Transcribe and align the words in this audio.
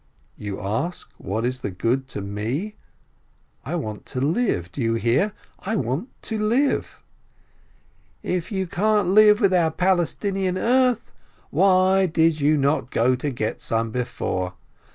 "You 0.35 0.59
ask, 0.59 1.11
what 1.19 1.45
is 1.45 1.59
the 1.59 1.69
good 1.69 2.07
to 2.07 2.21
me? 2.21 2.75
I 3.63 3.75
want 3.75 4.07
to 4.07 4.19
live, 4.19 4.71
do 4.71 4.81
you 4.81 4.95
hear? 4.95 5.31
I 5.59 5.75
want 5.75 6.09
to 6.23 6.39
live!" 6.39 7.03
"If 8.23 8.51
you 8.51 8.65
can't 8.65 9.09
live 9.09 9.39
without 9.39 9.77
Palestinian 9.77 10.57
earth, 10.57 11.11
why 11.51 12.07
did 12.07 12.39
you 12.41 12.57
not 12.57 12.89
get 12.89 13.61
some 13.61 13.91
before? 13.91 14.55